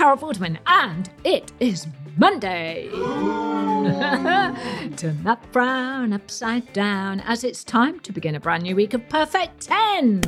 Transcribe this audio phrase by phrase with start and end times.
[0.00, 1.86] Carol Vorderman, and it is
[2.16, 2.88] Monday.
[4.96, 9.06] Turn that frown upside down as it's time to begin a brand new week of
[9.10, 10.22] Perfect 10.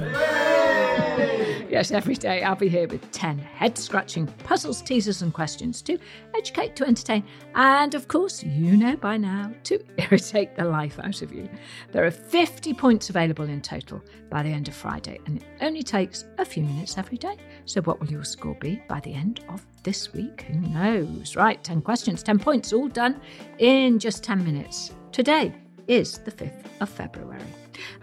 [1.68, 5.98] yes, every day I'll be here with 10 head scratching puzzles, teasers, and questions to
[6.34, 11.20] educate, to entertain, and of course, you know by now, to irritate the life out
[11.20, 11.48] of you.
[11.90, 15.82] There are 50 points available in total by the end of Friday, and it only
[15.82, 17.36] takes a few minutes every day.
[17.66, 20.42] So, what will your score be by the end of this week?
[20.42, 21.36] Who knows?
[21.36, 23.20] Right, 10 questions, 10 points, all done
[23.58, 24.92] in just 10 minutes.
[25.10, 25.54] Today
[25.88, 27.42] is the 5th of February.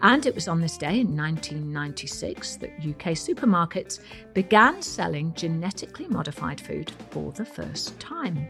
[0.02, 3.99] And it was on this day in 1996 that UK supermarkets
[4.33, 8.47] began selling genetically modified food for the first time.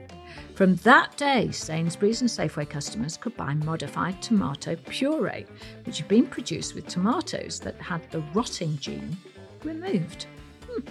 [0.55, 5.45] From that day, Sainsbury's and Safeway customers could buy modified tomato puree,
[5.85, 9.17] which had been produced with tomatoes that had the rotting gene
[9.63, 10.27] removed.
[10.67, 10.81] Hmm.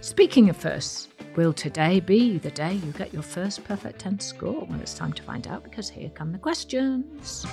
[0.00, 4.66] Speaking of firsts, will today be the day you get your first perfect 10 score?
[4.68, 7.46] Well, it's time to find out because here come the questions.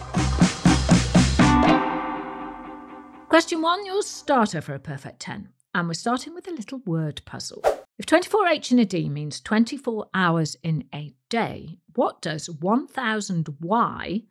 [3.30, 5.49] Question one, your starter for a perfect 10.
[5.75, 7.63] And we're starting with a little word puzzle.
[7.99, 14.23] If 24H in a D means 24 hours in a day, what does 1000Y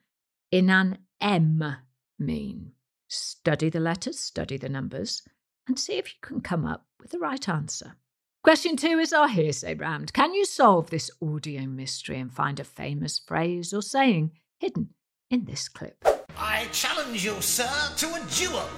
[0.50, 1.76] in an M
[2.18, 2.72] mean?
[3.06, 5.22] Study the letters, study the numbers,
[5.68, 7.94] and see if you can come up with the right answer.
[8.42, 10.12] Question two is our hearsay round.
[10.12, 14.88] Can you solve this audio mystery and find a famous phrase or saying hidden
[15.30, 16.04] in this clip?
[16.36, 18.68] I challenge you, sir, to a duel.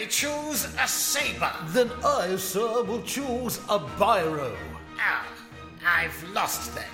[0.00, 1.52] I choose a saber.
[1.66, 4.56] Then I, sir, will choose a biro.
[4.98, 5.28] Ah,
[5.86, 6.88] I've lost them.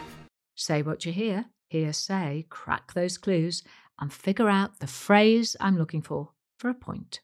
[0.56, 3.62] Say what you hear, hear say, crack those clues,
[4.00, 7.21] and figure out the phrase I'm looking for for a point.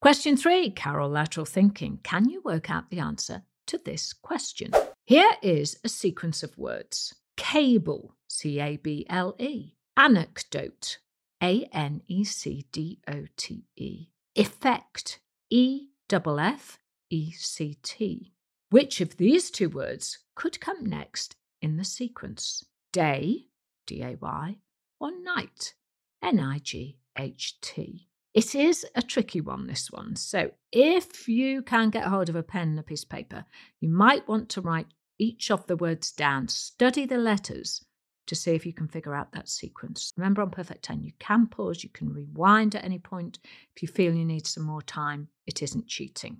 [0.00, 1.98] Question three Carol Lateral Thinking.
[2.04, 4.70] Can you work out the answer to this question?
[5.06, 10.98] Here is a sequence of words cable, C A B L E, anecdote,
[11.42, 15.20] A N E C D O T E, effect,
[15.50, 16.78] E F F
[17.10, 18.32] E C T.
[18.70, 22.64] Which of these two words could come next in the sequence?
[22.92, 23.46] Day,
[23.86, 24.56] D A Y,
[25.00, 25.74] or night,
[26.22, 28.08] N I G H T?
[28.34, 30.14] It is a tricky one, this one.
[30.16, 33.46] So, if you can get hold of a pen and a piece of paper,
[33.80, 34.88] you might want to write
[35.18, 37.82] each of the words down, study the letters
[38.26, 40.12] to see if you can figure out that sequence.
[40.16, 43.38] Remember, on Perfect 10, you can pause, you can rewind at any point.
[43.74, 46.38] If you feel you need some more time, it isn't cheating.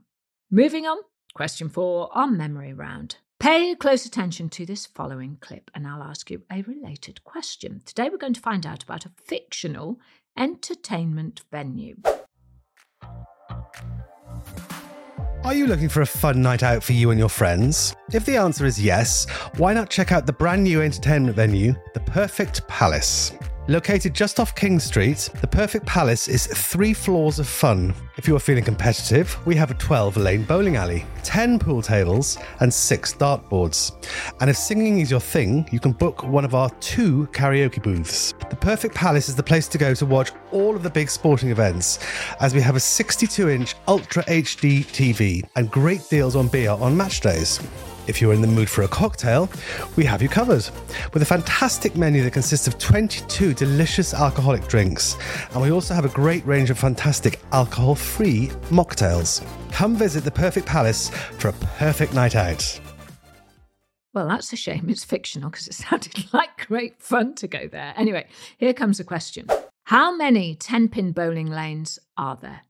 [0.51, 0.99] Moving on,
[1.35, 3.17] question four on memory round.
[3.39, 7.83] Pay close attention to this following clip, and I'll ask you a related question.
[7.85, 10.01] Today, we're going to find out about a fictional
[10.39, 11.97] entertainment venue.
[15.47, 17.95] Are you looking for a fun night out for you and your friends?
[18.13, 22.01] If the answer is yes, why not check out the brand new entertainment venue, The
[22.01, 23.31] Perfect Palace?
[23.69, 27.93] Located just off King Street, the Perfect Palace is three floors of fun.
[28.17, 32.39] If you are feeling competitive, we have a 12 lane bowling alley, 10 pool tables,
[32.61, 33.91] and 6 dartboards.
[34.41, 38.35] And if singing is your thing, you can book one of our two karaoke booths.
[38.51, 41.51] The Perfect Palace is the place to go to watch all of the big sporting
[41.51, 41.99] events,
[42.41, 46.97] as we have a 62 inch Ultra HD TV and great deals on beer on
[46.97, 47.59] match days.
[48.07, 49.51] If you're in the mood for a cocktail,
[49.97, 50.69] we have you covered
[51.13, 55.17] with a fantastic menu that consists of 22 delicious alcoholic drinks.
[55.53, 59.45] And we also have a great range of fantastic alcohol free mocktails.
[59.73, 62.81] Come visit the Perfect Palace for a perfect night out.
[64.15, 67.93] Well, that's a shame it's fictional because it sounded like great fun to go there.
[67.97, 68.27] Anyway,
[68.57, 69.47] here comes a question
[69.85, 72.63] How many 10 pin bowling lanes are there?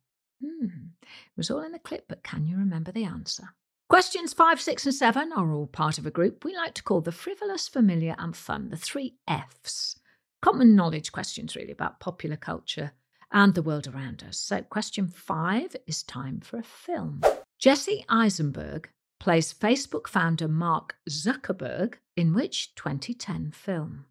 [0.42, 3.50] Hmm, it was all in the clip, but can you remember the answer?
[3.88, 7.00] Questions five, six, and seven are all part of a group we like to call
[7.00, 10.00] the frivolous, familiar, and fun, the three F's.
[10.42, 12.90] Common knowledge questions, really, about popular culture
[13.30, 14.38] and the world around us.
[14.38, 17.20] So, question five is time for a film.
[17.60, 18.90] Jesse Eisenberg
[19.20, 24.06] plays Facebook founder Mark Zuckerberg in which 2010 film?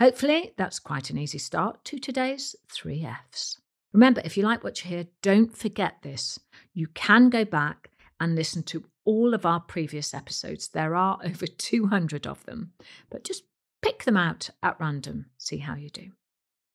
[0.00, 3.60] Hopefully, that's quite an easy start to today's three F's.
[3.92, 6.40] Remember, if you like what you hear, don't forget this.
[6.74, 10.68] You can go back and listen to all of our previous episodes.
[10.68, 12.72] There are over 200 of them,
[13.10, 13.44] but just
[13.82, 16.12] pick them out at random, see how you do.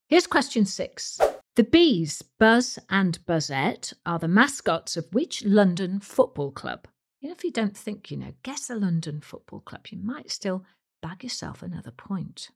[0.09, 1.19] Here's question six.
[1.55, 6.87] The bees, Buzz and Buzzette, are the mascots of which London football club?
[7.21, 9.87] Know, if you don't think you know, guess a London football club.
[9.89, 10.63] You might still
[11.01, 12.49] bag yourself another point.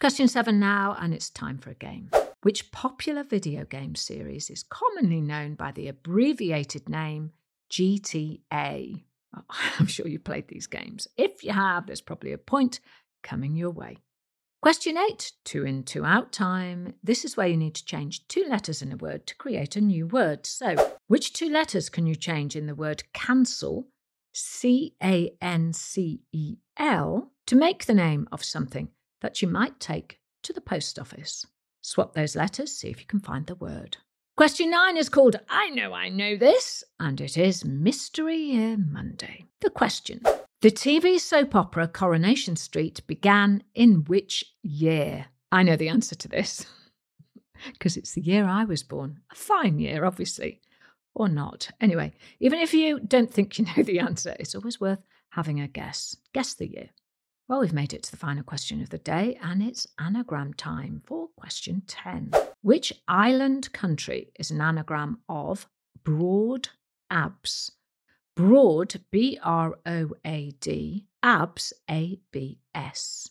[0.00, 2.10] Question seven now, and it's time for a game.
[2.42, 7.32] Which popular video game series is commonly known by the abbreviated name
[7.72, 9.02] GTA?
[9.36, 9.42] Oh,
[9.78, 11.08] I'm sure you've played these games.
[11.16, 12.80] If you have, there's probably a point
[13.22, 13.98] coming your way.
[14.60, 16.94] Question eight, two in, two out time.
[17.02, 19.80] This is where you need to change two letters in a word to create a
[19.80, 20.46] new word.
[20.46, 23.86] So, which two letters can you change in the word cancel,
[24.34, 28.88] C A N C E L, to make the name of something
[29.20, 31.46] that you might take to the post office?
[31.80, 33.98] Swap those letters, see if you can find the word.
[34.38, 39.46] Question nine is called I Know I Know This, and it is Mystery Year Monday.
[39.62, 40.20] The question
[40.60, 45.26] the TV soap opera Coronation Street began in which year?
[45.50, 46.64] I know the answer to this
[47.72, 49.22] because it's the year I was born.
[49.32, 50.60] A fine year, obviously,
[51.16, 51.72] or not.
[51.80, 55.66] Anyway, even if you don't think you know the answer, it's always worth having a
[55.66, 56.16] guess.
[56.32, 56.90] Guess the year.
[57.48, 61.00] Well, we've made it to the final question of the day, and it's anagram time
[61.06, 62.32] for question 10.
[62.60, 65.66] Which island country is an anagram of
[66.04, 66.68] broad
[67.10, 67.72] abs?
[68.36, 73.30] Broad, B R O A D, abs, A B S.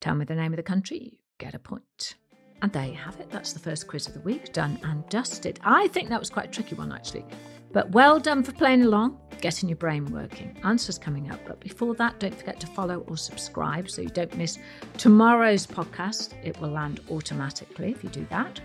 [0.00, 2.14] Tell me the name of the country, you get a point.
[2.62, 3.30] And there you have it.
[3.30, 5.60] That's the first quiz of the week, done and dusted.
[5.62, 7.26] I think that was quite a tricky one, actually.
[7.72, 10.56] But well done for playing along, getting your brain working.
[10.64, 11.40] Answers coming up.
[11.46, 14.58] But before that, don't forget to follow or subscribe so you don't miss
[14.98, 16.34] tomorrow's podcast.
[16.42, 18.60] It will land automatically if you do that.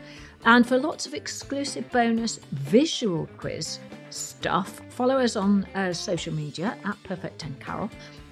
[0.46, 3.80] And for lots of exclusive bonus visual quiz
[4.10, 7.90] stuff, follow us on uh, social media at Perfect 10 Carol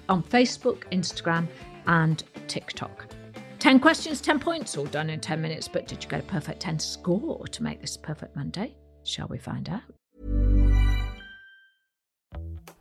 [0.08, 1.46] on Facebook, Instagram,
[1.86, 3.06] and TikTok.
[3.58, 5.68] 10 questions, 10 points, all done in 10 minutes.
[5.68, 8.74] But did you get a perfect 10 score to make this perfect Monday?
[9.04, 9.82] Shall we find out?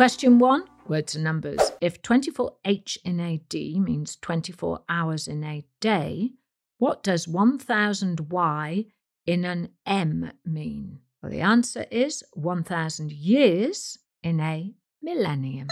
[0.00, 1.60] Question one words and numbers.
[1.82, 6.30] If 24H in a D means 24 hours in a day,
[6.78, 8.86] what does 1000Y
[9.26, 11.00] in an M mean?
[11.22, 15.68] Well, the answer is 1000 years in a millennium.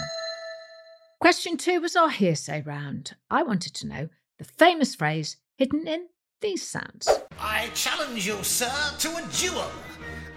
[1.19, 3.15] Question two was our hearsay round.
[3.31, 6.05] I wanted to know the famous phrase hidden in
[6.39, 7.09] these sounds.
[7.39, 9.71] I challenge you, sir, to a duel.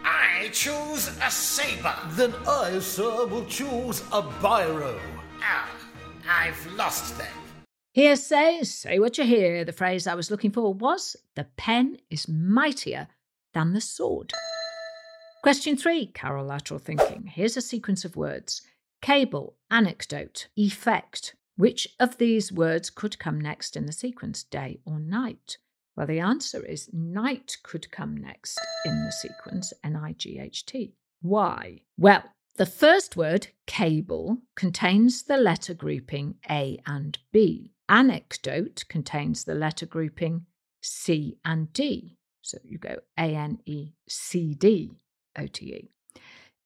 [0.05, 1.95] I choose a saber.
[2.11, 4.99] Then I, sir, will choose a biro.
[5.41, 5.69] Ah,
[6.29, 7.29] I've lost then.
[7.95, 9.65] Hearsay, say what you hear.
[9.65, 13.09] The phrase I was looking for was the pen is mightier
[13.53, 14.33] than the sword.
[15.43, 17.27] Question three, Carol lateral thinking.
[17.27, 18.63] Here's a sequence of words
[19.03, 21.35] cable, anecdote, effect.
[21.57, 25.59] Which of these words could come next in the sequence, day or night?
[25.97, 30.65] Well, the answer is night could come next in the sequence, N I G H
[30.65, 30.95] T.
[31.21, 31.83] Why?
[31.99, 32.25] Well,
[32.57, 37.73] the first word, cable, contains the letter grouping A and B.
[37.89, 40.47] Anecdote contains the letter grouping
[40.81, 42.17] C and D.
[42.41, 44.93] So you go A N E C D
[45.39, 45.91] O T E.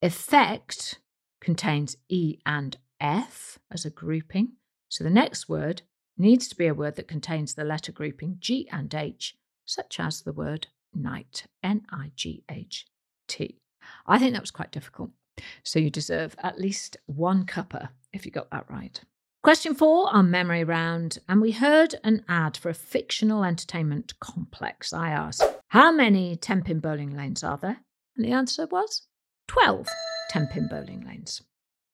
[0.03, 1.01] Effect
[1.41, 4.53] contains E and F as a grouping.
[4.89, 5.83] So the next word
[6.17, 10.23] needs to be a word that contains the letter grouping G and H, such as
[10.23, 12.87] the word night, N I G H
[13.29, 13.59] T.
[14.07, 15.11] I think that was quite difficult.
[15.63, 19.01] So you deserve at least one cuppa if you got that right.
[19.43, 24.93] Question four on memory round, and we heard an ad for a fictional entertainment complex.
[24.93, 27.79] I asked, How many 10 pin bowling lanes are there?
[28.17, 29.07] And the answer was
[29.47, 29.87] 12
[30.31, 31.43] 10 pin bowling lanes.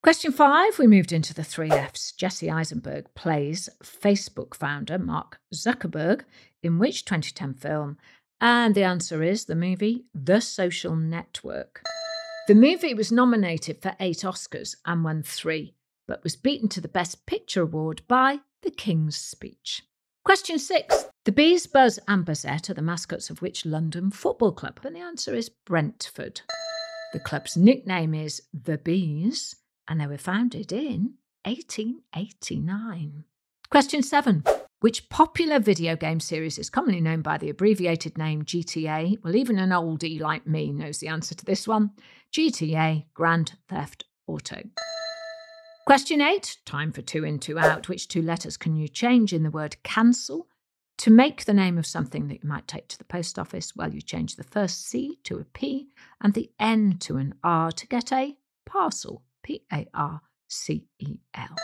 [0.03, 2.11] Question five, we moved into the three F's.
[2.11, 6.23] Jesse Eisenberg plays Facebook founder Mark Zuckerberg
[6.61, 7.99] in which 2010 film?
[8.41, 11.85] And the answer is the movie The Social Network.
[12.49, 15.77] The movie was nominated for eight Oscars and won three,
[16.09, 19.85] but was beaten to the Best Picture award by The King's Speech.
[20.25, 21.07] Question six.
[21.27, 24.81] The Bees, Buzz, and Buzzette are the mascots of which London football club?
[24.83, 26.41] And the answer is Brentford.
[27.13, 29.55] The club's nickname is the Bees,
[29.89, 33.25] and they were founded in 1889.
[33.71, 34.45] Question seven.
[34.81, 39.23] Which popular video game series is commonly known by the abbreviated name GTA?
[39.23, 41.93] Well, even an oldie like me knows the answer to this one
[42.33, 44.61] GTA Grand Theft Auto.
[45.87, 46.59] Question eight.
[46.65, 47.89] Time for two in, two out.
[47.89, 50.49] Which two letters can you change in the word cancel
[50.99, 53.75] to make the name of something that you might take to the post office?
[53.75, 57.73] Well, you change the first C to a P and the N to an R
[57.73, 58.37] to get a
[58.67, 59.23] parcel.
[59.43, 61.57] P A R C E L.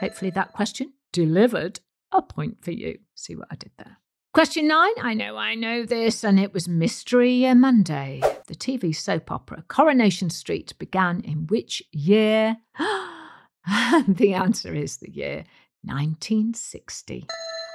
[0.00, 1.80] Hopefully, that question delivered
[2.12, 2.98] a point for you.
[3.14, 3.98] See what I did there?
[4.32, 4.92] Question nine.
[5.02, 8.20] I know, I know this, and it was Mystery Monday.
[8.46, 12.58] The TV soap opera Coronation Street began in which year?
[14.08, 15.44] the answer is the year
[15.82, 17.26] 1960.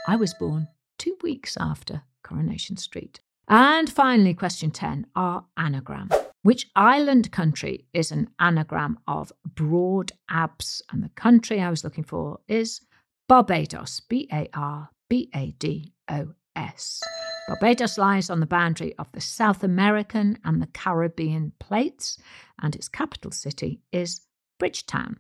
[0.07, 3.19] I was born two weeks after Coronation Street.
[3.47, 6.09] And finally, question 10 our anagram.
[6.45, 10.83] Which island country is an anagram of broad abs?
[10.91, 12.81] And the country I was looking for is
[13.27, 17.01] Barbados, B A R B A D O S.
[17.47, 22.19] Barbados lies on the boundary of the South American and the Caribbean plates,
[22.61, 24.21] and its capital city is
[24.59, 25.17] Bridgetown.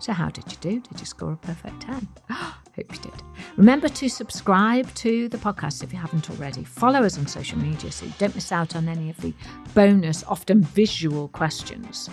[0.00, 0.80] So, how did you do?
[0.80, 2.08] Did you score a perfect 10?
[2.76, 3.22] Hope you did.
[3.56, 6.64] Remember to subscribe to the podcast if you haven't already.
[6.64, 9.34] Follow us on social media so you don't miss out on any of the
[9.74, 12.08] bonus, often visual questions.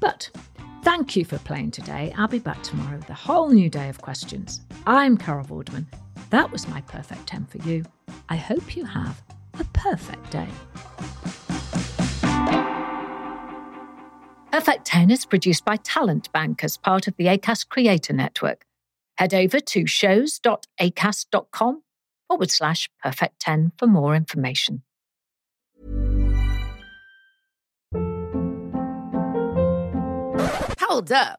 [0.00, 0.30] But
[0.82, 2.12] Thank you for playing today.
[2.16, 4.62] I'll be back tomorrow with a whole new day of questions.
[4.86, 5.84] I'm Carol Vorderman.
[6.30, 7.84] That was my perfect 10 for you.
[8.30, 9.20] I hope you have
[9.58, 10.48] a perfect day.
[14.50, 18.64] Perfect 10 is produced by Talent Bank as part of the Acast Creator Network.
[19.20, 21.82] Head over to shows.acast.com
[22.26, 24.82] forward slash perfect 10 for more information.
[30.80, 31.38] Hold up.